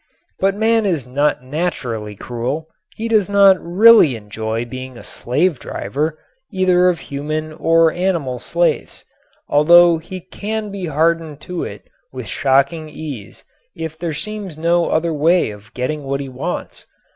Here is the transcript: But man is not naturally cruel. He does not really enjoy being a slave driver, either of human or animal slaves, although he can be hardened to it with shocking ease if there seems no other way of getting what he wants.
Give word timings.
But 0.39 0.55
man 0.55 0.87
is 0.87 1.05
not 1.05 1.43
naturally 1.43 2.15
cruel. 2.15 2.65
He 2.95 3.07
does 3.07 3.29
not 3.29 3.57
really 3.61 4.15
enjoy 4.15 4.65
being 4.65 4.97
a 4.97 5.03
slave 5.03 5.59
driver, 5.59 6.17
either 6.51 6.89
of 6.89 6.97
human 6.97 7.53
or 7.53 7.91
animal 7.91 8.39
slaves, 8.39 9.05
although 9.47 9.99
he 9.99 10.19
can 10.19 10.71
be 10.71 10.87
hardened 10.87 11.39
to 11.41 11.63
it 11.63 11.85
with 12.11 12.27
shocking 12.27 12.89
ease 12.89 13.43
if 13.75 13.95
there 13.95 14.15
seems 14.15 14.57
no 14.57 14.89
other 14.89 15.13
way 15.13 15.51
of 15.51 15.71
getting 15.75 16.01
what 16.03 16.19
he 16.19 16.29
wants. 16.29 16.87